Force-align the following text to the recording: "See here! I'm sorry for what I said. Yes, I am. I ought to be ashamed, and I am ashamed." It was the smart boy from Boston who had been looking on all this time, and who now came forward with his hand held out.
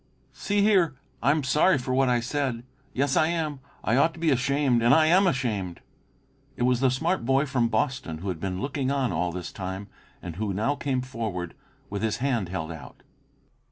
"See 0.33 0.63
here! 0.63 0.95
I'm 1.21 1.43
sorry 1.43 1.77
for 1.77 1.93
what 1.93 2.09
I 2.09 2.21
said. 2.21 2.63
Yes, 2.91 3.15
I 3.15 3.27
am. 3.27 3.59
I 3.83 3.97
ought 3.97 4.15
to 4.15 4.19
be 4.19 4.31
ashamed, 4.31 4.81
and 4.81 4.95
I 4.95 5.05
am 5.05 5.27
ashamed." 5.27 5.79
It 6.57 6.63
was 6.63 6.79
the 6.79 6.89
smart 6.89 7.23
boy 7.23 7.45
from 7.45 7.67
Boston 7.67 8.17
who 8.17 8.29
had 8.29 8.39
been 8.39 8.59
looking 8.61 8.89
on 8.89 9.11
all 9.11 9.31
this 9.31 9.51
time, 9.51 9.89
and 10.19 10.37
who 10.37 10.55
now 10.55 10.73
came 10.73 11.01
forward 11.01 11.53
with 11.91 12.01
his 12.01 12.17
hand 12.17 12.49
held 12.49 12.71
out. 12.71 13.03